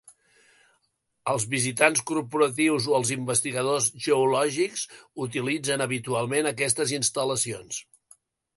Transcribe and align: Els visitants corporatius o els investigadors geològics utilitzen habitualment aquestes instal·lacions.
Els 1.33 1.43
visitants 1.51 2.01
corporatius 2.11 2.87
o 2.93 2.95
els 3.01 3.11
investigadors 3.17 3.91
geològics 4.07 4.87
utilitzen 5.29 5.87
habitualment 5.89 6.53
aquestes 6.55 6.99
instal·lacions. 7.03 7.83